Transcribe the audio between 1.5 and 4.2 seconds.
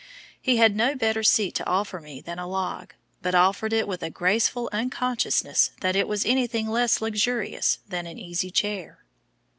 to offer me than a log, but offered it with a